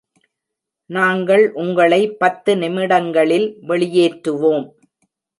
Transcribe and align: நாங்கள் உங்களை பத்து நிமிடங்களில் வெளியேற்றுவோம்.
நாங்கள் 0.89 1.43
உங்களை 1.53 1.99
பத்து 2.13 2.51
நிமிடங்களில் 2.57 3.45
வெளியேற்றுவோம். 3.67 4.65